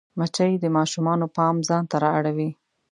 [0.19, 2.49] مچمچۍ د ماشومانو پام ځان ته رااړوي